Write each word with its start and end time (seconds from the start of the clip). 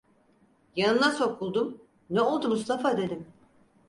Yanına 0.75 1.11
sokuldum: 1.11 1.81
"Ne 2.09 2.21
oldu 2.21 2.47
Mustafa?" 2.49 2.97
dedim. 2.97 3.25